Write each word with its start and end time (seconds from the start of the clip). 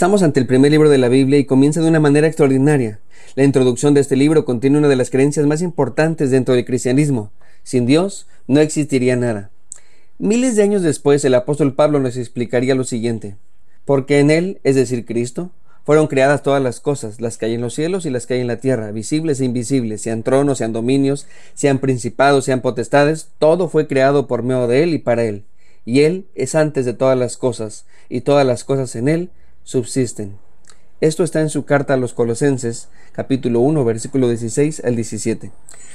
Estamos 0.00 0.22
ante 0.22 0.40
el 0.40 0.46
primer 0.46 0.70
libro 0.70 0.88
de 0.88 0.96
la 0.96 1.10
Biblia 1.10 1.38
y 1.38 1.44
comienza 1.44 1.82
de 1.82 1.88
una 1.88 2.00
manera 2.00 2.26
extraordinaria. 2.26 3.00
La 3.34 3.44
introducción 3.44 3.92
de 3.92 4.00
este 4.00 4.16
libro 4.16 4.46
contiene 4.46 4.78
una 4.78 4.88
de 4.88 4.96
las 4.96 5.10
creencias 5.10 5.44
más 5.44 5.60
importantes 5.60 6.30
dentro 6.30 6.54
del 6.54 6.64
cristianismo. 6.64 7.32
Sin 7.64 7.84
Dios 7.84 8.26
no 8.46 8.60
existiría 8.60 9.16
nada. 9.16 9.50
Miles 10.16 10.56
de 10.56 10.62
años 10.62 10.80
después 10.80 11.22
el 11.26 11.34
apóstol 11.34 11.74
Pablo 11.74 12.00
nos 12.00 12.16
explicaría 12.16 12.74
lo 12.74 12.84
siguiente. 12.84 13.36
Porque 13.84 14.20
en 14.20 14.30
Él, 14.30 14.58
es 14.64 14.74
decir, 14.74 15.04
Cristo, 15.04 15.50
fueron 15.84 16.06
creadas 16.06 16.42
todas 16.42 16.62
las 16.62 16.80
cosas, 16.80 17.20
las 17.20 17.36
que 17.36 17.44
hay 17.44 17.52
en 17.52 17.60
los 17.60 17.74
cielos 17.74 18.06
y 18.06 18.10
las 18.10 18.26
que 18.26 18.32
hay 18.32 18.40
en 18.40 18.46
la 18.46 18.56
tierra, 18.56 18.92
visibles 18.92 19.38
e 19.42 19.44
invisibles, 19.44 20.00
sean 20.00 20.22
tronos, 20.22 20.56
sean 20.56 20.72
dominios, 20.72 21.26
sean 21.52 21.78
principados, 21.78 22.46
sean 22.46 22.62
potestades, 22.62 23.28
todo 23.38 23.68
fue 23.68 23.86
creado 23.86 24.26
por 24.26 24.44
medio 24.44 24.66
de 24.66 24.82
Él 24.82 24.94
y 24.94 24.98
para 24.98 25.24
Él. 25.24 25.44
Y 25.84 26.00
Él 26.00 26.24
es 26.34 26.54
antes 26.54 26.86
de 26.86 26.94
todas 26.94 27.18
las 27.18 27.36
cosas, 27.36 27.84
y 28.08 28.22
todas 28.22 28.46
las 28.46 28.64
cosas 28.64 28.96
en 28.96 29.06
Él 29.06 29.30
subsisten. 29.64 30.36
Esto 31.00 31.24
está 31.24 31.40
en 31.40 31.48
su 31.48 31.64
carta 31.64 31.94
a 31.94 31.96
los 31.96 32.12
Colosenses, 32.12 32.88
capítulo 33.12 33.60
1, 33.60 33.84
versículo 33.84 34.28
16 34.28 34.82
al 34.84 34.96
17. 34.96 35.50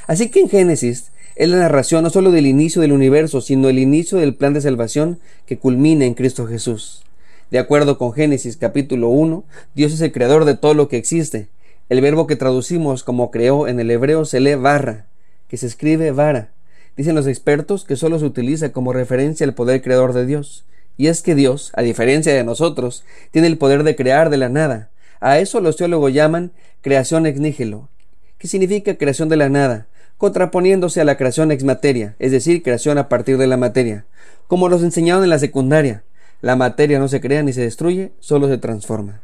Así 0.07 0.29
que 0.29 0.39
en 0.39 0.49
Génesis 0.49 1.11
es 1.35 1.49
la 1.49 1.57
narración 1.57 2.03
no 2.03 2.09
solo 2.09 2.31
del 2.31 2.47
inicio 2.47 2.81
del 2.81 2.93
universo, 2.93 3.41
sino 3.41 3.69
el 3.69 3.77
inicio 3.77 4.17
del 4.17 4.35
plan 4.35 4.53
de 4.53 4.61
salvación 4.61 5.19
que 5.45 5.57
culmina 5.57 6.05
en 6.05 6.13
Cristo 6.13 6.47
Jesús. 6.47 7.03
De 7.51 7.59
acuerdo 7.59 7.97
con 7.97 8.13
Génesis 8.13 8.57
capítulo 8.57 9.09
1, 9.09 9.43
Dios 9.75 9.93
es 9.93 10.01
el 10.01 10.11
creador 10.11 10.45
de 10.45 10.55
todo 10.55 10.73
lo 10.73 10.87
que 10.87 10.97
existe. 10.97 11.49
El 11.89 12.01
verbo 12.01 12.25
que 12.25 12.35
traducimos 12.35 13.03
como 13.03 13.29
creó 13.29 13.67
en 13.67 13.79
el 13.79 13.91
hebreo 13.91 14.25
se 14.25 14.39
lee 14.39 14.55
barra, 14.55 15.05
que 15.47 15.57
se 15.57 15.67
escribe 15.67 16.11
vara. 16.11 16.49
Dicen 16.97 17.13
los 17.13 17.27
expertos 17.27 17.83
que 17.83 17.97
solo 17.97 18.17
se 18.17 18.25
utiliza 18.25 18.71
como 18.71 18.93
referencia 18.93 19.45
al 19.45 19.53
poder 19.53 19.81
creador 19.83 20.13
de 20.13 20.25
Dios. 20.25 20.65
Y 20.97 21.07
es 21.07 21.21
que 21.21 21.35
Dios, 21.35 21.71
a 21.75 21.81
diferencia 21.81 22.33
de 22.33 22.43
nosotros, 22.43 23.03
tiene 23.31 23.47
el 23.47 23.57
poder 23.57 23.83
de 23.83 23.95
crear 23.95 24.29
de 24.29 24.37
la 24.37 24.49
nada. 24.49 24.89
A 25.19 25.39
eso 25.39 25.59
los 25.59 25.77
teólogos 25.77 26.13
llaman 26.13 26.51
creación 26.81 27.25
ex 27.25 27.39
nihilo, 27.39 27.89
que 28.37 28.47
significa 28.47 28.95
creación 28.95 29.27
de 29.29 29.37
la 29.37 29.49
nada, 29.49 29.87
contraponiéndose 30.17 31.01
a 31.01 31.05
la 31.05 31.17
creación 31.17 31.51
ex 31.51 31.63
materia, 31.63 32.15
es 32.19 32.31
decir, 32.31 32.63
creación 32.63 32.97
a 32.97 33.09
partir 33.09 33.37
de 33.37 33.47
la 33.47 33.57
materia. 33.57 34.05
Como 34.47 34.69
nos 34.69 34.83
enseñaron 34.83 35.23
en 35.23 35.29
la 35.29 35.39
secundaria, 35.39 36.03
la 36.41 36.55
materia 36.55 36.99
no 36.99 37.07
se 37.07 37.21
crea 37.21 37.43
ni 37.43 37.53
se 37.53 37.61
destruye, 37.61 38.11
solo 38.19 38.47
se 38.47 38.57
transforma. 38.57 39.21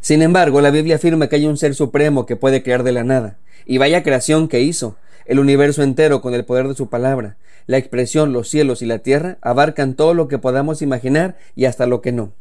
Sin 0.00 0.22
embargo, 0.22 0.60
la 0.60 0.70
Biblia 0.70 0.96
afirma 0.96 1.28
que 1.28 1.36
hay 1.36 1.46
un 1.46 1.56
ser 1.56 1.74
supremo 1.74 2.26
que 2.26 2.36
puede 2.36 2.62
crear 2.62 2.82
de 2.82 2.92
la 2.92 3.04
nada, 3.04 3.38
y 3.66 3.78
vaya 3.78 4.02
creación 4.02 4.48
que 4.48 4.60
hizo, 4.60 4.96
el 5.28 5.38
universo 5.38 5.82
entero 5.82 6.20
con 6.20 6.34
el 6.34 6.44
poder 6.44 6.66
de 6.66 6.74
su 6.74 6.88
palabra, 6.88 7.36
la 7.66 7.76
expresión 7.76 8.32
los 8.32 8.48
cielos 8.48 8.82
y 8.82 8.86
la 8.86 8.98
tierra 8.98 9.38
abarcan 9.42 9.94
todo 9.94 10.14
lo 10.14 10.26
que 10.26 10.38
podamos 10.38 10.82
imaginar 10.82 11.36
y 11.54 11.66
hasta 11.66 11.86
lo 11.86 12.00
que 12.00 12.12
no. 12.12 12.32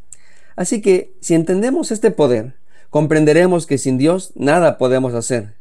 Así 0.55 0.81
que, 0.81 1.11
si 1.19 1.35
entendemos 1.35 1.91
este 1.91 2.11
poder, 2.11 2.53
comprenderemos 2.89 3.67
que 3.67 3.77
sin 3.77 3.97
Dios 3.97 4.31
nada 4.35 4.77
podemos 4.77 5.13
hacer. 5.13 5.53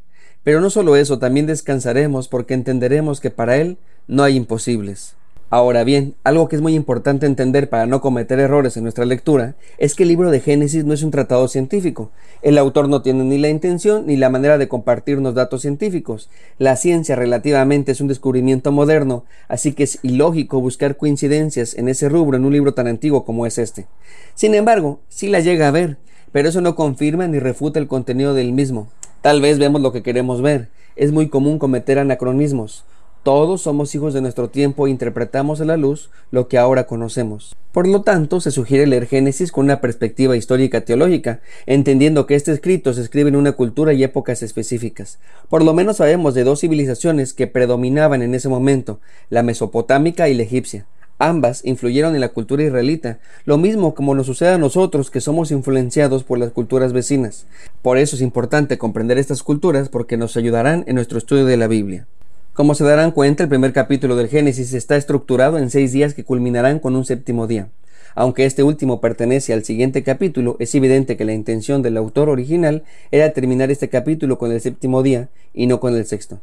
Pero 0.44 0.60
no 0.60 0.70
solo 0.70 0.94
eso, 0.94 1.18
también 1.18 1.46
descansaremos 1.46 2.28
porque 2.28 2.54
entenderemos 2.54 3.20
que 3.20 3.30
para 3.30 3.56
Él 3.56 3.76
no 4.06 4.22
hay 4.22 4.36
imposibles. 4.36 5.16
Ahora 5.48 5.84
bien, 5.84 6.16
algo 6.24 6.48
que 6.48 6.56
es 6.56 6.62
muy 6.62 6.74
importante 6.74 7.24
entender 7.24 7.70
para 7.70 7.86
no 7.86 8.00
cometer 8.00 8.40
errores 8.40 8.76
en 8.76 8.82
nuestra 8.82 9.04
lectura 9.04 9.54
es 9.78 9.94
que 9.94 10.02
el 10.02 10.08
libro 10.08 10.32
de 10.32 10.40
Génesis 10.40 10.84
no 10.84 10.92
es 10.92 11.04
un 11.04 11.12
tratado 11.12 11.46
científico. 11.46 12.10
El 12.42 12.58
autor 12.58 12.88
no 12.88 13.00
tiene 13.00 13.22
ni 13.22 13.38
la 13.38 13.48
intención 13.48 14.06
ni 14.06 14.16
la 14.16 14.28
manera 14.28 14.58
de 14.58 14.66
compartirnos 14.66 15.34
datos 15.34 15.62
científicos. 15.62 16.30
La 16.58 16.74
ciencia 16.74 17.14
relativamente 17.14 17.92
es 17.92 18.00
un 18.00 18.08
descubrimiento 18.08 18.72
moderno, 18.72 19.24
así 19.46 19.72
que 19.72 19.84
es 19.84 20.00
ilógico 20.02 20.60
buscar 20.60 20.96
coincidencias 20.96 21.74
en 21.74 21.88
ese 21.88 22.08
rubro 22.08 22.36
en 22.36 22.44
un 22.44 22.52
libro 22.52 22.74
tan 22.74 22.88
antiguo 22.88 23.24
como 23.24 23.46
es 23.46 23.58
este. 23.58 23.86
Sin 24.34 24.52
embargo, 24.52 24.98
sí 25.08 25.28
la 25.28 25.38
llega 25.38 25.68
a 25.68 25.70
ver, 25.70 25.96
pero 26.32 26.48
eso 26.48 26.60
no 26.60 26.74
confirma 26.74 27.28
ni 27.28 27.38
refuta 27.38 27.78
el 27.78 27.86
contenido 27.86 28.34
del 28.34 28.52
mismo. 28.52 28.88
Tal 29.22 29.40
vez 29.40 29.60
vemos 29.60 29.80
lo 29.80 29.92
que 29.92 30.02
queremos 30.02 30.42
ver. 30.42 30.70
Es 30.96 31.12
muy 31.12 31.28
común 31.28 31.60
cometer 31.60 32.00
anacronismos. 32.00 32.84
Todos 33.26 33.62
somos 33.62 33.92
hijos 33.96 34.14
de 34.14 34.20
nuestro 34.20 34.50
tiempo 34.50 34.86
e 34.86 34.90
interpretamos 34.90 35.60
a 35.60 35.64
la 35.64 35.76
luz 35.76 36.10
lo 36.30 36.46
que 36.46 36.58
ahora 36.58 36.86
conocemos. 36.86 37.56
Por 37.72 37.88
lo 37.88 38.02
tanto, 38.02 38.40
se 38.40 38.52
sugiere 38.52 38.86
leer 38.86 39.08
Génesis 39.08 39.50
con 39.50 39.64
una 39.64 39.80
perspectiva 39.80 40.36
histórica 40.36 40.82
teológica, 40.82 41.40
entendiendo 41.66 42.26
que 42.26 42.36
este 42.36 42.52
escrito 42.52 42.94
se 42.94 43.00
escribe 43.00 43.28
en 43.28 43.34
una 43.34 43.50
cultura 43.50 43.92
y 43.92 44.04
épocas 44.04 44.44
específicas. 44.44 45.18
Por 45.48 45.64
lo 45.64 45.74
menos 45.74 45.96
sabemos 45.96 46.34
de 46.34 46.44
dos 46.44 46.60
civilizaciones 46.60 47.34
que 47.34 47.48
predominaban 47.48 48.22
en 48.22 48.32
ese 48.32 48.48
momento, 48.48 49.00
la 49.28 49.42
mesopotámica 49.42 50.28
y 50.28 50.34
la 50.34 50.44
egipcia. 50.44 50.86
Ambas 51.18 51.64
influyeron 51.64 52.14
en 52.14 52.20
la 52.20 52.28
cultura 52.28 52.62
israelita, 52.62 53.18
lo 53.44 53.58
mismo 53.58 53.96
como 53.96 54.14
nos 54.14 54.26
sucede 54.26 54.50
a 54.50 54.58
nosotros 54.58 55.10
que 55.10 55.20
somos 55.20 55.50
influenciados 55.50 56.22
por 56.22 56.38
las 56.38 56.52
culturas 56.52 56.92
vecinas. 56.92 57.46
Por 57.82 57.98
eso 57.98 58.14
es 58.14 58.22
importante 58.22 58.78
comprender 58.78 59.18
estas 59.18 59.42
culturas 59.42 59.88
porque 59.88 60.16
nos 60.16 60.36
ayudarán 60.36 60.84
en 60.86 60.94
nuestro 60.94 61.18
estudio 61.18 61.44
de 61.44 61.56
la 61.56 61.66
Biblia. 61.66 62.06
Como 62.56 62.74
se 62.74 62.84
darán 62.84 63.10
cuenta, 63.10 63.42
el 63.42 63.50
primer 63.50 63.74
capítulo 63.74 64.16
del 64.16 64.28
Génesis 64.28 64.72
está 64.72 64.96
estructurado 64.96 65.58
en 65.58 65.68
seis 65.68 65.92
días 65.92 66.14
que 66.14 66.24
culminarán 66.24 66.78
con 66.78 66.96
un 66.96 67.04
séptimo 67.04 67.46
día. 67.46 67.68
Aunque 68.14 68.46
este 68.46 68.62
último 68.62 68.98
pertenece 68.98 69.52
al 69.52 69.62
siguiente 69.62 70.02
capítulo, 70.02 70.56
es 70.58 70.74
evidente 70.74 71.18
que 71.18 71.26
la 71.26 71.34
intención 71.34 71.82
del 71.82 71.98
autor 71.98 72.30
original 72.30 72.82
era 73.10 73.34
terminar 73.34 73.70
este 73.70 73.90
capítulo 73.90 74.38
con 74.38 74.52
el 74.52 74.62
séptimo 74.62 75.02
día 75.02 75.28
y 75.52 75.66
no 75.66 75.80
con 75.80 75.94
el 75.94 76.06
sexto. 76.06 76.40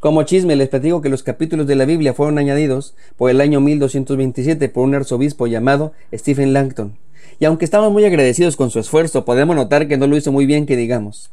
Como 0.00 0.22
chisme 0.22 0.56
les 0.56 0.70
platico 0.70 1.02
que 1.02 1.10
los 1.10 1.22
capítulos 1.22 1.66
de 1.66 1.76
la 1.76 1.84
Biblia 1.84 2.14
fueron 2.14 2.38
añadidos 2.38 2.94
por 3.18 3.28
el 3.28 3.42
año 3.42 3.60
1227 3.60 4.70
por 4.70 4.84
un 4.84 4.94
arzobispo 4.94 5.46
llamado 5.46 5.92
Stephen 6.10 6.54
Langton. 6.54 6.96
Y 7.38 7.44
aunque 7.44 7.66
estamos 7.66 7.92
muy 7.92 8.06
agradecidos 8.06 8.56
con 8.56 8.70
su 8.70 8.78
esfuerzo, 8.80 9.26
podemos 9.26 9.56
notar 9.56 9.88
que 9.88 9.98
no 9.98 10.06
lo 10.06 10.16
hizo 10.16 10.32
muy 10.32 10.46
bien 10.46 10.64
que 10.64 10.78
digamos. 10.78 11.30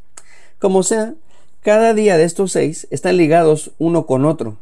Como 0.58 0.82
sea, 0.82 1.14
cada 1.62 1.92
día 1.92 2.16
de 2.16 2.24
estos 2.24 2.52
seis 2.52 2.86
están 2.90 3.16
ligados 3.16 3.72
uno 3.78 4.06
con 4.06 4.24
otro. 4.24 4.58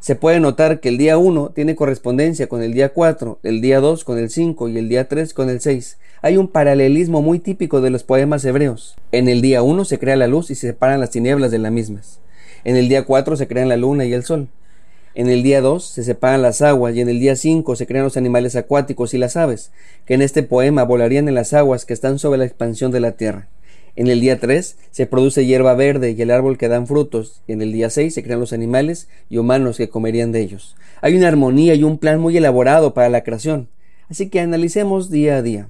Se 0.00 0.16
puede 0.16 0.40
notar 0.40 0.80
que 0.80 0.88
el 0.88 0.98
día 0.98 1.18
1 1.18 1.50
tiene 1.54 1.76
correspondencia 1.76 2.48
con 2.48 2.62
el 2.62 2.72
día 2.72 2.88
4, 2.94 3.38
el 3.42 3.60
día 3.60 3.80
2 3.80 4.02
con 4.02 4.18
el 4.18 4.30
5 4.30 4.68
y 4.70 4.78
el 4.78 4.88
día 4.88 5.08
3 5.08 5.34
con 5.34 5.50
el 5.50 5.60
6. 5.60 5.98
Hay 6.22 6.38
un 6.38 6.48
paralelismo 6.48 7.20
muy 7.20 7.38
típico 7.38 7.80
de 7.80 7.90
los 7.90 8.02
poemas 8.02 8.44
hebreos. 8.44 8.96
En 9.12 9.28
el 9.28 9.42
día 9.42 9.62
1 9.62 9.84
se 9.84 9.98
crea 9.98 10.16
la 10.16 10.26
luz 10.26 10.50
y 10.50 10.54
se 10.54 10.68
separan 10.68 11.00
las 11.00 11.10
tinieblas 11.10 11.50
de 11.50 11.58
las 11.58 11.70
mismas. 11.70 12.18
En 12.64 12.76
el 12.76 12.88
día 12.88 13.04
4 13.04 13.36
se 13.36 13.46
crean 13.46 13.68
la 13.68 13.76
luna 13.76 14.06
y 14.06 14.12
el 14.14 14.24
sol. 14.24 14.48
En 15.14 15.28
el 15.28 15.42
día 15.42 15.60
2 15.60 15.84
se 15.84 16.02
separan 16.02 16.42
las 16.42 16.62
aguas 16.62 16.94
y 16.94 17.00
en 17.00 17.08
el 17.08 17.20
día 17.20 17.36
5 17.36 17.76
se 17.76 17.86
crean 17.86 18.04
los 18.04 18.16
animales 18.16 18.56
acuáticos 18.56 19.12
y 19.12 19.18
las 19.18 19.36
aves, 19.36 19.70
que 20.06 20.14
en 20.14 20.22
este 20.22 20.42
poema 20.42 20.82
volarían 20.84 21.28
en 21.28 21.34
las 21.34 21.52
aguas 21.52 21.84
que 21.84 21.92
están 21.92 22.18
sobre 22.18 22.38
la 22.38 22.46
expansión 22.46 22.90
de 22.90 23.00
la 23.00 23.12
tierra. 23.12 23.48
En 24.00 24.08
el 24.08 24.22
día 24.22 24.40
3 24.40 24.78
se 24.92 25.04
produce 25.04 25.44
hierba 25.44 25.74
verde 25.74 26.14
y 26.16 26.22
el 26.22 26.30
árbol 26.30 26.56
que 26.56 26.68
dan 26.68 26.86
frutos, 26.86 27.42
y 27.46 27.52
en 27.52 27.60
el 27.60 27.70
día 27.70 27.90
6 27.90 28.14
se 28.14 28.22
crean 28.22 28.40
los 28.40 28.54
animales 28.54 29.08
y 29.28 29.36
humanos 29.36 29.76
que 29.76 29.90
comerían 29.90 30.32
de 30.32 30.40
ellos. 30.40 30.74
Hay 31.02 31.18
una 31.18 31.28
armonía 31.28 31.74
y 31.74 31.82
un 31.82 31.98
plan 31.98 32.18
muy 32.18 32.34
elaborado 32.34 32.94
para 32.94 33.10
la 33.10 33.22
creación, 33.24 33.68
así 34.08 34.30
que 34.30 34.40
analicemos 34.40 35.10
día 35.10 35.36
a 35.36 35.42
día. 35.42 35.68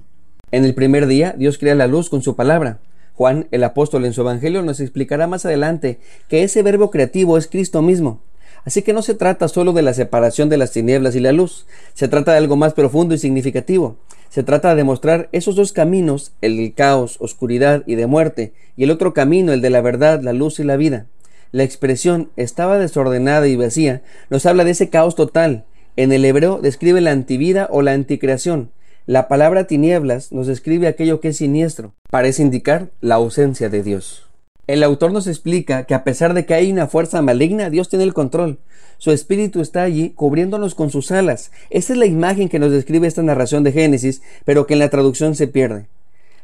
En 0.51 0.63
el 0.63 0.73
primer 0.73 1.07
día 1.07 1.35
Dios 1.37 1.57
crea 1.57 1.75
la 1.75 1.87
luz 1.87 2.09
con 2.09 2.21
su 2.21 2.37
palabra. 2.37 2.79
Juan, 3.15 3.49
el 3.51 3.65
apóstol 3.65 4.05
en 4.05 4.13
su 4.13 4.21
Evangelio, 4.21 4.61
nos 4.61 4.79
explicará 4.79 5.27
más 5.27 5.45
adelante 5.45 5.99
que 6.29 6.43
ese 6.43 6.63
verbo 6.63 6.89
creativo 6.89 7.37
es 7.37 7.47
Cristo 7.47 7.81
mismo. 7.81 8.21
Así 8.65 8.81
que 8.83 8.93
no 8.93 9.01
se 9.01 9.15
trata 9.15 9.47
solo 9.47 9.73
de 9.73 9.81
la 9.81 9.93
separación 9.93 10.49
de 10.49 10.57
las 10.57 10.71
tinieblas 10.71 11.15
y 11.15 11.19
la 11.19 11.31
luz, 11.31 11.65
se 11.93 12.07
trata 12.07 12.31
de 12.31 12.37
algo 12.37 12.55
más 12.55 12.73
profundo 12.73 13.15
y 13.15 13.17
significativo. 13.17 13.97
Se 14.29 14.43
trata 14.43 14.69
de 14.69 14.75
demostrar 14.75 15.29
esos 15.31 15.55
dos 15.55 15.73
caminos, 15.73 16.31
el 16.41 16.57
del 16.57 16.73
caos, 16.73 17.17
oscuridad 17.19 17.83
y 17.85 17.95
de 17.95 18.07
muerte, 18.07 18.53
y 18.77 18.83
el 18.83 18.91
otro 18.91 19.13
camino, 19.13 19.51
el 19.51 19.61
de 19.61 19.69
la 19.69 19.81
verdad, 19.81 20.21
la 20.21 20.33
luz 20.33 20.59
y 20.59 20.63
la 20.63 20.77
vida. 20.77 21.07
La 21.51 21.63
expresión 21.63 22.31
estaba 22.37 22.77
desordenada 22.77 23.47
y 23.47 23.57
vacía 23.57 24.03
nos 24.29 24.45
habla 24.45 24.63
de 24.63 24.71
ese 24.71 24.89
caos 24.89 25.15
total. 25.15 25.65
En 25.97 26.13
el 26.13 26.23
hebreo 26.23 26.59
describe 26.61 27.01
la 27.01 27.11
antivida 27.11 27.67
o 27.69 27.81
la 27.81 27.91
anticreación. 27.91 28.71
La 29.05 29.27
palabra 29.27 29.65
tinieblas 29.65 30.31
nos 30.31 30.47
describe 30.47 30.87
aquello 30.87 31.19
que 31.19 31.29
es 31.29 31.37
siniestro, 31.37 31.93
parece 32.09 32.43
indicar 32.43 32.91
la 33.01 33.15
ausencia 33.15 33.67
de 33.67 33.83
Dios. 33.83 34.30
El 34.71 34.83
autor 34.83 35.11
nos 35.11 35.27
explica 35.27 35.83
que 35.83 35.93
a 35.93 36.05
pesar 36.05 36.33
de 36.33 36.45
que 36.45 36.53
hay 36.53 36.71
una 36.71 36.87
fuerza 36.87 37.21
maligna, 37.21 37.69
Dios 37.69 37.89
tiene 37.89 38.05
el 38.05 38.13
control. 38.13 38.57
Su 38.99 39.11
espíritu 39.11 39.59
está 39.59 39.83
allí 39.83 40.11
cubriéndonos 40.11 40.75
con 40.75 40.89
sus 40.91 41.11
alas. 41.11 41.51
Esa 41.69 41.91
es 41.91 41.99
la 41.99 42.05
imagen 42.05 42.47
que 42.47 42.57
nos 42.57 42.71
describe 42.71 43.05
esta 43.05 43.21
narración 43.21 43.65
de 43.65 43.73
Génesis, 43.73 44.21
pero 44.45 44.65
que 44.65 44.75
en 44.75 44.79
la 44.79 44.89
traducción 44.89 45.35
se 45.35 45.49
pierde. 45.49 45.87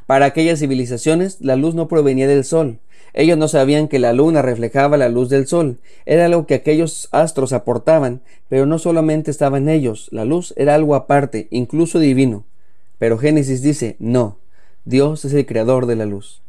Para 0.07 0.25
aquellas 0.25 0.59
civilizaciones, 0.59 1.37
la 1.39 1.55
luz 1.55 1.73
no 1.73 1.87
provenía 1.87 2.27
del 2.27 2.43
sol. 2.43 2.79
Ellos 3.13 3.37
no 3.37 3.47
sabían 3.47 3.87
que 3.87 3.97
la 3.97 4.11
luna 4.11 4.41
reflejaba 4.41 4.97
la 4.97 5.07
luz 5.07 5.29
del 5.29 5.47
sol. 5.47 5.77
Era 6.05 6.25
algo 6.25 6.45
que 6.47 6.55
aquellos 6.55 7.07
astros 7.13 7.53
aportaban, 7.53 8.19
pero 8.49 8.65
no 8.65 8.77
solamente 8.77 9.31
estaba 9.31 9.57
en 9.57 9.69
ellos. 9.69 10.09
La 10.11 10.25
luz 10.25 10.53
era 10.57 10.75
algo 10.75 10.95
aparte, 10.95 11.47
incluso 11.49 11.97
divino. 11.97 12.43
Pero 12.99 13.17
Génesis 13.17 13.61
dice, 13.61 13.95
no, 13.99 14.37
Dios 14.83 15.23
es 15.23 15.31
el 15.31 15.45
creador 15.45 15.85
de 15.85 15.95
la 15.95 16.05
luz. 16.05 16.41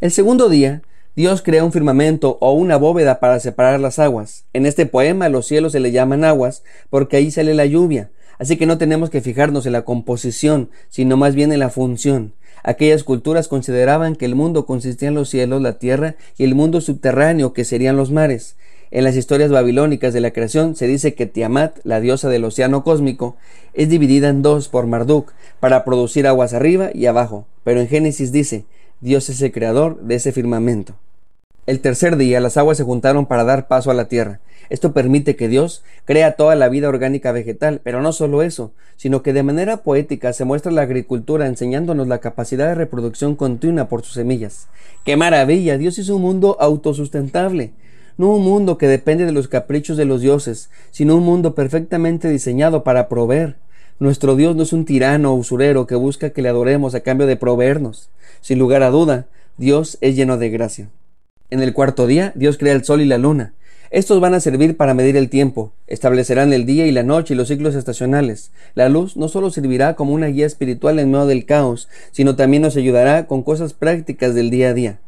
El 0.00 0.12
segundo 0.12 0.48
día, 0.48 0.82
Dios 1.16 1.42
crea 1.42 1.64
un 1.64 1.72
firmamento 1.72 2.38
o 2.40 2.52
una 2.52 2.76
bóveda 2.76 3.18
para 3.18 3.40
separar 3.40 3.80
las 3.80 3.98
aguas. 3.98 4.44
En 4.52 4.64
este 4.64 4.86
poema 4.86 5.28
los 5.28 5.46
cielos 5.46 5.72
se 5.72 5.80
le 5.80 5.90
llaman 5.90 6.24
aguas 6.24 6.62
porque 6.88 7.16
ahí 7.16 7.32
sale 7.32 7.52
la 7.54 7.66
lluvia. 7.66 8.10
Así 8.38 8.56
que 8.56 8.64
no 8.64 8.78
tenemos 8.78 9.10
que 9.10 9.20
fijarnos 9.20 9.66
en 9.66 9.72
la 9.72 9.82
composición, 9.82 10.70
sino 10.88 11.16
más 11.16 11.34
bien 11.34 11.52
en 11.52 11.58
la 11.58 11.68
función. 11.68 12.32
Aquellas 12.62 13.02
culturas 13.02 13.48
consideraban 13.48 14.14
que 14.14 14.24
el 14.24 14.36
mundo 14.36 14.66
consistía 14.66 15.08
en 15.08 15.14
los 15.14 15.28
cielos, 15.28 15.60
la 15.60 15.78
tierra 15.78 16.14
y 16.38 16.44
el 16.44 16.54
mundo 16.54 16.80
subterráneo 16.80 17.52
que 17.52 17.64
serían 17.64 17.96
los 17.96 18.12
mares. 18.12 18.54
En 18.92 19.02
las 19.04 19.16
historias 19.16 19.50
babilónicas 19.50 20.14
de 20.14 20.20
la 20.20 20.32
creación 20.32 20.76
se 20.76 20.86
dice 20.86 21.14
que 21.14 21.26
Tiamat, 21.26 21.78
la 21.82 22.00
diosa 22.00 22.28
del 22.28 22.44
océano 22.44 22.84
cósmico, 22.84 23.36
es 23.74 23.88
dividida 23.88 24.28
en 24.28 24.42
dos 24.42 24.68
por 24.68 24.86
Marduk 24.86 25.32
para 25.58 25.84
producir 25.84 26.26
aguas 26.26 26.54
arriba 26.54 26.90
y 26.94 27.06
abajo, 27.06 27.46
pero 27.64 27.80
en 27.80 27.88
Génesis 27.88 28.30
dice 28.30 28.64
Dios 29.02 29.30
es 29.30 29.40
el 29.40 29.50
creador 29.50 29.98
de 30.02 30.16
ese 30.16 30.30
firmamento. 30.30 30.94
El 31.66 31.80
tercer 31.80 32.18
día 32.18 32.38
las 32.38 32.58
aguas 32.58 32.76
se 32.76 32.84
juntaron 32.84 33.24
para 33.24 33.44
dar 33.44 33.66
paso 33.66 33.90
a 33.90 33.94
la 33.94 34.08
tierra. 34.08 34.40
Esto 34.68 34.92
permite 34.92 35.36
que 35.36 35.48
Dios 35.48 35.82
crea 36.04 36.32
toda 36.32 36.54
la 36.54 36.68
vida 36.68 36.90
orgánica 36.90 37.32
vegetal, 37.32 37.80
pero 37.82 38.02
no 38.02 38.12
solo 38.12 38.42
eso, 38.42 38.72
sino 38.96 39.22
que 39.22 39.32
de 39.32 39.42
manera 39.42 39.78
poética 39.78 40.34
se 40.34 40.44
muestra 40.44 40.70
la 40.70 40.82
agricultura 40.82 41.46
enseñándonos 41.46 42.08
la 42.08 42.18
capacidad 42.18 42.68
de 42.68 42.74
reproducción 42.74 43.36
continua 43.36 43.88
por 43.88 44.02
sus 44.02 44.12
semillas. 44.12 44.68
¡Qué 45.02 45.16
maravilla! 45.16 45.78
Dios 45.78 45.98
hizo 45.98 46.16
un 46.16 46.22
mundo 46.22 46.58
autosustentable. 46.60 47.72
No 48.18 48.34
un 48.34 48.44
mundo 48.44 48.76
que 48.76 48.86
depende 48.86 49.24
de 49.24 49.32
los 49.32 49.48
caprichos 49.48 49.96
de 49.96 50.04
los 50.04 50.20
dioses, 50.20 50.68
sino 50.90 51.16
un 51.16 51.24
mundo 51.24 51.54
perfectamente 51.54 52.28
diseñado 52.28 52.84
para 52.84 53.08
proveer. 53.08 53.56
Nuestro 54.00 54.34
Dios 54.34 54.56
no 54.56 54.62
es 54.62 54.72
un 54.72 54.86
tirano 54.86 55.30
o 55.30 55.34
usurero 55.34 55.86
que 55.86 55.94
busca 55.94 56.30
que 56.30 56.40
le 56.40 56.48
adoremos 56.48 56.94
a 56.94 57.00
cambio 57.00 57.26
de 57.26 57.36
proveernos. 57.36 58.08
Sin 58.40 58.58
lugar 58.58 58.82
a 58.82 58.88
duda, 58.88 59.26
Dios 59.58 59.98
es 60.00 60.16
lleno 60.16 60.38
de 60.38 60.48
gracia. 60.48 60.88
En 61.50 61.60
el 61.60 61.74
cuarto 61.74 62.06
día, 62.06 62.32
Dios 62.34 62.56
crea 62.56 62.72
el 62.72 62.82
sol 62.82 63.02
y 63.02 63.04
la 63.04 63.18
luna. 63.18 63.52
Estos 63.90 64.18
van 64.18 64.32
a 64.32 64.40
servir 64.40 64.78
para 64.78 64.94
medir 64.94 65.18
el 65.18 65.28
tiempo, 65.28 65.74
establecerán 65.86 66.54
el 66.54 66.64
día 66.64 66.86
y 66.86 66.92
la 66.92 67.02
noche 67.02 67.34
y 67.34 67.36
los 67.36 67.48
ciclos 67.48 67.74
estacionales. 67.74 68.52
La 68.74 68.88
luz 68.88 69.18
no 69.18 69.28
solo 69.28 69.50
servirá 69.50 69.96
como 69.96 70.14
una 70.14 70.28
guía 70.28 70.46
espiritual 70.46 70.98
en 70.98 71.10
medio 71.10 71.26
del 71.26 71.44
caos, 71.44 71.90
sino 72.10 72.36
también 72.36 72.62
nos 72.62 72.78
ayudará 72.78 73.26
con 73.26 73.42
cosas 73.42 73.74
prácticas 73.74 74.34
del 74.34 74.48
día 74.48 74.70
a 74.70 74.74
día. 74.74 74.98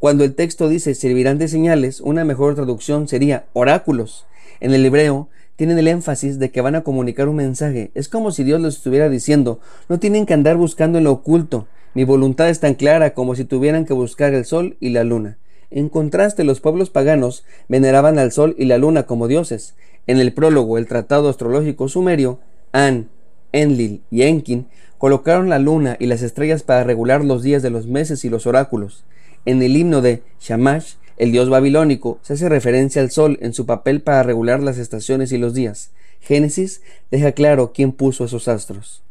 Cuando 0.00 0.24
el 0.24 0.34
texto 0.34 0.68
dice 0.68 0.96
servirán 0.96 1.38
de 1.38 1.46
señales, 1.46 2.00
una 2.00 2.24
mejor 2.24 2.56
traducción 2.56 3.06
sería 3.06 3.44
oráculos. 3.52 4.26
En 4.58 4.74
el 4.74 4.84
hebreo, 4.84 5.28
tienen 5.60 5.78
el 5.78 5.88
énfasis 5.88 6.38
de 6.38 6.50
que 6.50 6.62
van 6.62 6.74
a 6.74 6.80
comunicar 6.80 7.28
un 7.28 7.36
mensaje. 7.36 7.90
Es 7.94 8.08
como 8.08 8.32
si 8.32 8.44
Dios 8.44 8.62
les 8.62 8.76
estuviera 8.76 9.10
diciendo, 9.10 9.60
no 9.90 9.98
tienen 9.98 10.24
que 10.24 10.32
andar 10.32 10.56
buscando 10.56 10.96
en 10.96 11.04
lo 11.04 11.12
oculto. 11.12 11.66
Mi 11.92 12.04
voluntad 12.04 12.48
es 12.48 12.60
tan 12.60 12.72
clara 12.72 13.12
como 13.12 13.34
si 13.34 13.44
tuvieran 13.44 13.84
que 13.84 13.92
buscar 13.92 14.32
el 14.32 14.46
sol 14.46 14.78
y 14.80 14.88
la 14.88 15.04
luna. 15.04 15.36
En 15.70 15.90
contraste, 15.90 16.44
los 16.44 16.60
pueblos 16.60 16.88
paganos 16.88 17.44
veneraban 17.68 18.18
al 18.18 18.32
sol 18.32 18.54
y 18.56 18.64
la 18.64 18.78
luna 18.78 19.02
como 19.02 19.28
dioses. 19.28 19.74
En 20.06 20.16
el 20.16 20.32
prólogo, 20.32 20.78
el 20.78 20.86
tratado 20.86 21.28
astrológico 21.28 21.90
sumerio, 21.90 22.40
An, 22.72 23.10
Enlil 23.52 24.00
y 24.10 24.22
Enkin 24.22 24.66
colocaron 24.96 25.50
la 25.50 25.58
luna 25.58 25.94
y 26.00 26.06
las 26.06 26.22
estrellas 26.22 26.62
para 26.62 26.84
regular 26.84 27.22
los 27.22 27.42
días 27.42 27.62
de 27.62 27.68
los 27.68 27.86
meses 27.86 28.24
y 28.24 28.30
los 28.30 28.46
oráculos. 28.46 29.04
En 29.44 29.60
el 29.60 29.76
himno 29.76 30.00
de 30.00 30.22
Shamash, 30.40 30.94
el 31.20 31.32
dios 31.32 31.50
babilónico 31.50 32.18
se 32.22 32.32
hace 32.32 32.48
referencia 32.48 33.02
al 33.02 33.10
sol 33.10 33.38
en 33.42 33.52
su 33.52 33.66
papel 33.66 34.00
para 34.00 34.22
regular 34.22 34.62
las 34.62 34.78
estaciones 34.78 35.32
y 35.32 35.36
los 35.36 35.52
días. 35.52 35.90
Génesis 36.22 36.80
deja 37.10 37.32
claro 37.32 37.72
quién 37.74 37.92
puso 37.92 38.24
esos 38.24 38.48
astros. 38.48 39.02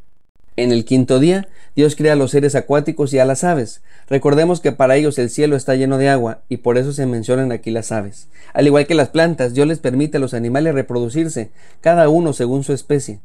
En 0.55 0.71
el 0.71 0.85
quinto 0.85 1.19
día, 1.19 1.47
Dios 1.75 1.95
crea 1.95 2.13
a 2.13 2.15
los 2.15 2.31
seres 2.31 2.55
acuáticos 2.55 3.13
y 3.13 3.19
a 3.19 3.25
las 3.25 3.43
aves. 3.43 3.83
Recordemos 4.09 4.59
que 4.59 4.71
para 4.71 4.95
ellos 4.95 5.19
el 5.19 5.29
cielo 5.29 5.55
está 5.55 5.75
lleno 5.75 5.99
de 5.99 6.09
agua 6.09 6.41
y 6.49 6.57
por 6.57 6.79
eso 6.79 6.93
se 6.93 7.05
mencionan 7.05 7.51
aquí 7.51 7.69
las 7.69 7.91
aves. 7.91 8.27
Al 8.53 8.65
igual 8.65 8.87
que 8.87 8.95
las 8.95 9.09
plantas, 9.09 9.53
Dios 9.53 9.67
les 9.67 9.77
permite 9.77 10.17
a 10.17 10.19
los 10.19 10.33
animales 10.33 10.73
reproducirse, 10.73 11.51
cada 11.79 12.09
uno 12.09 12.33
según 12.33 12.63
su 12.63 12.73
especie. 12.73 13.19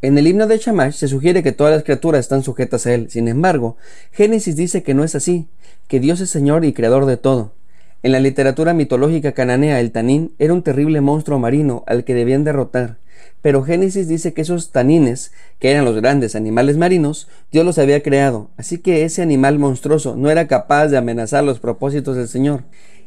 En 0.00 0.16
el 0.16 0.28
himno 0.28 0.46
de 0.46 0.58
Shamash 0.58 0.94
se 0.94 1.08
sugiere 1.08 1.42
que 1.42 1.50
todas 1.50 1.74
las 1.74 1.82
criaturas 1.82 2.20
están 2.20 2.44
sujetas 2.44 2.86
a 2.86 2.94
él. 2.94 3.10
Sin 3.10 3.26
embargo, 3.26 3.76
Génesis 4.12 4.54
dice 4.54 4.84
que 4.84 4.94
no 4.94 5.02
es 5.02 5.16
así, 5.16 5.48
que 5.88 5.98
Dios 5.98 6.20
es 6.20 6.30
Señor 6.30 6.64
y 6.64 6.72
Creador 6.72 7.04
de 7.04 7.16
todo. 7.16 7.57
En 8.04 8.12
la 8.12 8.20
literatura 8.20 8.74
mitológica 8.74 9.32
cananea, 9.32 9.80
el 9.80 9.90
tanín 9.90 10.32
era 10.38 10.54
un 10.54 10.62
terrible 10.62 11.00
monstruo 11.00 11.40
marino 11.40 11.82
al 11.88 12.04
que 12.04 12.14
debían 12.14 12.44
derrotar, 12.44 12.98
pero 13.42 13.64
Génesis 13.64 14.06
dice 14.06 14.32
que 14.32 14.42
esos 14.42 14.70
tanines, 14.70 15.32
que 15.58 15.72
eran 15.72 15.84
los 15.84 15.96
grandes 15.96 16.36
animales 16.36 16.76
marinos, 16.76 17.26
Dios 17.50 17.64
los 17.64 17.76
había 17.78 18.00
creado, 18.02 18.50
así 18.56 18.78
que 18.78 19.04
ese 19.04 19.20
animal 19.20 19.58
monstruoso 19.58 20.14
no 20.14 20.30
era 20.30 20.46
capaz 20.46 20.86
de 20.86 20.96
amenazar 20.96 21.42
los 21.42 21.58
propósitos 21.58 22.16
del 22.16 22.28
Señor. 22.28 22.62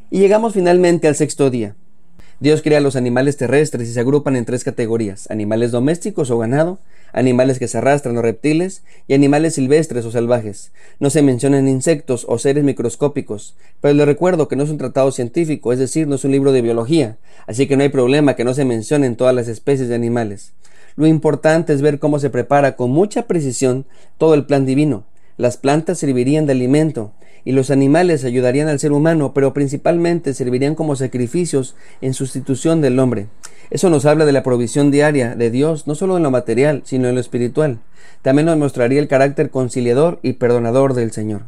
Y 0.09 0.19
llegamos 0.19 0.53
finalmente 0.53 1.07
al 1.07 1.15
sexto 1.15 1.49
día. 1.49 1.75
Dios 2.41 2.63
crea 2.63 2.79
los 2.79 2.95
animales 2.95 3.37
terrestres 3.37 3.87
y 3.87 3.93
se 3.93 3.99
agrupan 3.99 4.35
en 4.35 4.45
tres 4.45 4.63
categorías, 4.63 5.29
animales 5.29 5.69
domésticos 5.69 6.31
o 6.31 6.39
ganado, 6.39 6.79
animales 7.13 7.59
que 7.59 7.67
se 7.67 7.77
arrastran 7.77 8.17
o 8.17 8.23
reptiles, 8.23 8.81
y 9.07 9.13
animales 9.13 9.53
silvestres 9.53 10.05
o 10.05 10.11
salvajes. 10.11 10.71
No 10.99 11.11
se 11.11 11.21
mencionan 11.21 11.67
insectos 11.67 12.25
o 12.27 12.39
seres 12.39 12.63
microscópicos, 12.63 13.53
pero 13.79 13.93
les 13.93 14.07
recuerdo 14.07 14.47
que 14.47 14.55
no 14.55 14.63
es 14.63 14.71
un 14.71 14.79
tratado 14.79 15.11
científico, 15.11 15.71
es 15.71 15.77
decir, 15.77 16.07
no 16.07 16.15
es 16.15 16.23
un 16.23 16.31
libro 16.31 16.51
de 16.51 16.63
biología, 16.63 17.17
así 17.45 17.67
que 17.67 17.77
no 17.77 17.83
hay 17.83 17.89
problema 17.89 18.35
que 18.35 18.43
no 18.43 18.55
se 18.55 18.65
mencionen 18.65 19.17
todas 19.17 19.35
las 19.35 19.47
especies 19.47 19.87
de 19.87 19.93
animales. 19.93 20.53
Lo 20.95 21.05
importante 21.05 21.73
es 21.73 21.83
ver 21.83 21.99
cómo 21.99 22.17
se 22.17 22.31
prepara 22.31 22.75
con 22.75 22.89
mucha 22.89 23.27
precisión 23.27 23.85
todo 24.17 24.33
el 24.33 24.47
plan 24.47 24.65
divino. 24.65 25.03
Las 25.41 25.57
plantas 25.57 25.97
servirían 25.97 26.45
de 26.45 26.51
alimento, 26.51 27.13
y 27.43 27.53
los 27.53 27.71
animales 27.71 28.25
ayudarían 28.25 28.67
al 28.67 28.77
ser 28.77 28.91
humano, 28.91 29.33
pero 29.33 29.55
principalmente 29.55 30.35
servirían 30.35 30.75
como 30.75 30.95
sacrificios 30.95 31.75
en 31.99 32.13
sustitución 32.13 32.79
del 32.79 32.99
hombre. 32.99 33.25
Eso 33.71 33.89
nos 33.89 34.05
habla 34.05 34.25
de 34.25 34.33
la 34.33 34.43
provisión 34.43 34.91
diaria 34.91 35.35
de 35.35 35.49
Dios, 35.49 35.87
no 35.87 35.95
solo 35.95 36.15
en 36.15 36.21
lo 36.21 36.29
material, 36.29 36.83
sino 36.85 37.09
en 37.09 37.15
lo 37.15 37.21
espiritual. 37.21 37.79
También 38.21 38.45
nos 38.45 38.57
mostraría 38.59 38.99
el 38.99 39.07
carácter 39.07 39.49
conciliador 39.49 40.19
y 40.21 40.33
perdonador 40.33 40.93
del 40.93 41.11
Señor. 41.11 41.45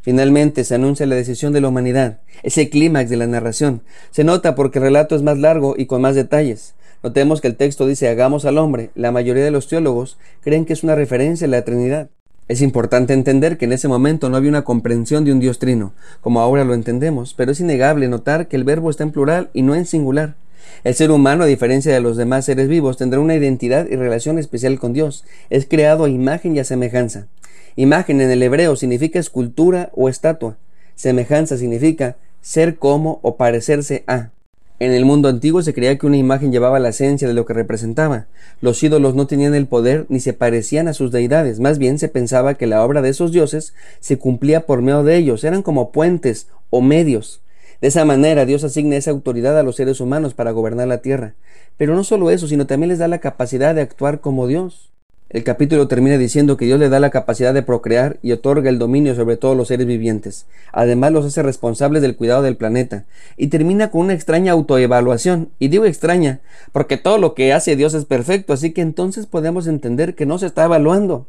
Finalmente 0.00 0.62
se 0.62 0.76
anuncia 0.76 1.04
la 1.04 1.16
decisión 1.16 1.52
de 1.52 1.60
la 1.60 1.66
humanidad, 1.66 2.20
ese 2.44 2.70
clímax 2.70 3.10
de 3.10 3.16
la 3.16 3.26
narración. 3.26 3.82
Se 4.12 4.22
nota 4.22 4.54
porque 4.54 4.78
el 4.78 4.84
relato 4.84 5.16
es 5.16 5.22
más 5.22 5.38
largo 5.38 5.74
y 5.76 5.86
con 5.86 6.02
más 6.02 6.14
detalles. 6.14 6.76
Notemos 7.02 7.40
que 7.40 7.48
el 7.48 7.56
texto 7.56 7.84
dice 7.84 8.06
hagamos 8.08 8.44
al 8.44 8.58
hombre. 8.58 8.90
La 8.94 9.10
mayoría 9.10 9.42
de 9.42 9.50
los 9.50 9.66
teólogos 9.66 10.18
creen 10.40 10.66
que 10.66 10.74
es 10.74 10.84
una 10.84 10.94
referencia 10.94 11.48
a 11.48 11.50
la 11.50 11.64
Trinidad. 11.64 12.10
Es 12.46 12.60
importante 12.60 13.14
entender 13.14 13.56
que 13.56 13.64
en 13.64 13.72
ese 13.72 13.88
momento 13.88 14.28
no 14.28 14.36
había 14.36 14.50
una 14.50 14.64
comprensión 14.64 15.24
de 15.24 15.32
un 15.32 15.40
Dios 15.40 15.58
trino, 15.58 15.94
como 16.20 16.40
ahora 16.40 16.64
lo 16.64 16.74
entendemos, 16.74 17.32
pero 17.32 17.52
es 17.52 17.60
innegable 17.60 18.06
notar 18.06 18.48
que 18.48 18.56
el 18.56 18.64
verbo 18.64 18.90
está 18.90 19.02
en 19.02 19.12
plural 19.12 19.48
y 19.54 19.62
no 19.62 19.74
en 19.74 19.86
singular. 19.86 20.34
El 20.82 20.94
ser 20.94 21.10
humano, 21.10 21.44
a 21.44 21.46
diferencia 21.46 21.94
de 21.94 22.00
los 22.00 22.18
demás 22.18 22.44
seres 22.44 22.68
vivos, 22.68 22.98
tendrá 22.98 23.18
una 23.18 23.34
identidad 23.34 23.86
y 23.90 23.96
relación 23.96 24.38
especial 24.38 24.78
con 24.78 24.92
Dios. 24.92 25.24
Es 25.48 25.66
creado 25.66 26.04
a 26.04 26.10
imagen 26.10 26.54
y 26.54 26.58
a 26.58 26.64
semejanza. 26.64 27.28
Imagen 27.76 28.20
en 28.20 28.30
el 28.30 28.42
hebreo 28.42 28.76
significa 28.76 29.18
escultura 29.18 29.90
o 29.94 30.10
estatua. 30.10 30.58
Semejanza 30.94 31.56
significa 31.56 32.16
ser 32.42 32.76
como 32.76 33.20
o 33.22 33.36
parecerse 33.36 34.04
a. 34.06 34.33
En 34.80 34.90
el 34.90 35.04
mundo 35.04 35.28
antiguo 35.28 35.62
se 35.62 35.72
creía 35.72 35.96
que 35.98 36.06
una 36.06 36.16
imagen 36.16 36.50
llevaba 36.50 36.80
la 36.80 36.88
esencia 36.88 37.28
de 37.28 37.34
lo 37.34 37.46
que 37.46 37.54
representaba. 37.54 38.26
Los 38.60 38.82
ídolos 38.82 39.14
no 39.14 39.28
tenían 39.28 39.54
el 39.54 39.66
poder 39.66 40.04
ni 40.08 40.18
se 40.18 40.32
parecían 40.32 40.88
a 40.88 40.94
sus 40.94 41.12
deidades, 41.12 41.60
más 41.60 41.78
bien 41.78 42.00
se 42.00 42.08
pensaba 42.08 42.54
que 42.54 42.66
la 42.66 42.84
obra 42.84 43.00
de 43.00 43.10
esos 43.10 43.30
dioses 43.30 43.72
se 44.00 44.18
cumplía 44.18 44.66
por 44.66 44.82
medio 44.82 45.04
de 45.04 45.16
ellos, 45.16 45.44
eran 45.44 45.62
como 45.62 45.92
puentes 45.92 46.48
o 46.70 46.80
medios. 46.80 47.40
De 47.80 47.88
esa 47.88 48.04
manera 48.04 48.46
Dios 48.46 48.64
asigna 48.64 48.96
esa 48.96 49.12
autoridad 49.12 49.56
a 49.58 49.62
los 49.62 49.76
seres 49.76 50.00
humanos 50.00 50.34
para 50.34 50.50
gobernar 50.50 50.88
la 50.88 50.98
tierra. 50.98 51.34
Pero 51.76 51.94
no 51.94 52.02
solo 52.02 52.30
eso, 52.30 52.48
sino 52.48 52.66
también 52.66 52.88
les 52.88 52.98
da 52.98 53.06
la 53.08 53.18
capacidad 53.18 53.74
de 53.74 53.82
actuar 53.82 54.20
como 54.20 54.46
Dios. 54.48 54.90
El 55.30 55.42
capítulo 55.42 55.88
termina 55.88 56.18
diciendo 56.18 56.56
que 56.56 56.66
Dios 56.66 56.78
le 56.78 56.88
da 56.88 57.00
la 57.00 57.10
capacidad 57.10 57.54
de 57.54 57.62
procrear 57.62 58.18
y 58.22 58.32
otorga 58.32 58.68
el 58.68 58.78
dominio 58.78 59.14
sobre 59.14 59.36
todos 59.36 59.56
los 59.56 59.68
seres 59.68 59.86
vivientes. 59.86 60.46
Además 60.70 61.12
los 61.12 61.24
hace 61.24 61.42
responsables 61.42 62.02
del 62.02 62.14
cuidado 62.14 62.42
del 62.42 62.56
planeta. 62.56 63.04
Y 63.36 63.48
termina 63.48 63.90
con 63.90 64.02
una 64.02 64.14
extraña 64.14 64.52
autoevaluación. 64.52 65.50
Y 65.58 65.68
digo 65.68 65.86
extraña, 65.86 66.40
porque 66.72 66.98
todo 66.98 67.18
lo 67.18 67.34
que 67.34 67.52
hace 67.52 67.74
Dios 67.74 67.94
es 67.94 68.04
perfecto, 68.04 68.52
así 68.52 68.72
que 68.72 68.82
entonces 68.82 69.26
podemos 69.26 69.66
entender 69.66 70.14
que 70.14 70.26
no 70.26 70.38
se 70.38 70.46
está 70.46 70.66
evaluando. 70.66 71.26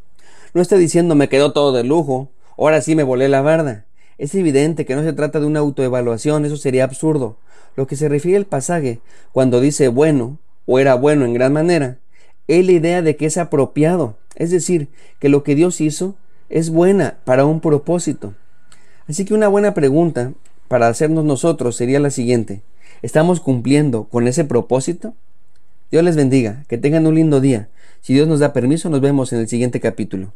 No 0.54 0.62
está 0.62 0.76
diciendo 0.76 1.16
me 1.16 1.30
quedó 1.30 1.52
todo 1.52 1.74
de 1.74 1.84
lujo, 1.84 2.30
ahora 2.58 2.82
sí 2.82 2.96
me 2.96 3.04
volé 3.04 3.28
la 3.28 3.42
barda. 3.42 3.86
Es 4.18 4.36
evidente 4.36 4.86
que 4.86 4.96
no 4.96 5.04
se 5.04 5.14
trata 5.14 5.40
de 5.40 5.46
una 5.46 5.62
autoevaluación, 5.62 6.46
eso 6.46 6.58
sería 6.58 6.84
absurdo. 6.84 7.38
Lo 7.76 7.88
que 7.88 7.96
se 7.96 8.08
refiere 8.08 8.38
al 8.38 8.46
pasaje, 8.46 9.00
cuando 9.32 9.62
dice 9.62 9.88
bueno 9.88 10.38
o 10.66 10.80
era 10.80 10.96
bueno 10.96 11.26
en 11.26 11.34
gran 11.34 11.54
manera, 11.54 11.98
es 12.48 12.66
la 12.66 12.72
idea 12.72 13.02
de 13.02 13.16
que 13.16 13.26
es 13.26 13.38
apropiado, 13.38 14.18
es 14.36 14.52
decir, 14.52 14.90
que 15.20 15.30
lo 15.30 15.44
que 15.44 15.56
Dios 15.56 15.82
hizo 15.82 16.16
es 16.50 16.70
buena 16.70 17.18
para 17.24 17.46
un 17.46 17.60
propósito. 17.60 18.34
Así 19.08 19.26
que 19.26 19.34
una 19.34 19.48
buena 19.48 19.74
pregunta 19.74 20.34
para 20.68 20.88
hacernos 20.88 21.26
nosotros 21.26 21.76
sería 21.76 22.00
la 22.00 22.10
siguiente. 22.10 22.62
¿Estamos 23.02 23.40
cumpliendo 23.40 24.06
con 24.06 24.28
ese 24.28 24.46
propósito? 24.46 25.14
Dios 25.92 26.04
les 26.04 26.16
bendiga, 26.16 26.64
que 26.68 26.78
tengan 26.78 27.06
un 27.08 27.16
lindo 27.16 27.40
día. 27.42 27.70
Si 28.02 28.14
Dios 28.14 28.28
nos 28.28 28.40
da 28.40 28.54
permiso, 28.54 28.90
nos 28.90 29.02
vemos 29.02 29.32
en 29.34 29.40
el 29.40 29.48
siguiente 29.48 29.80
capítulo. 29.80 30.34